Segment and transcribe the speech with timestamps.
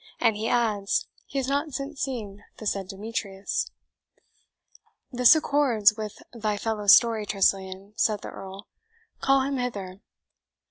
[0.19, 3.69] "And he adds, he has not since seen the said Demetrius."
[5.11, 8.67] "This accords with thy fellow's story, Tressilian," said the Earl;
[9.19, 10.01] "call him hither."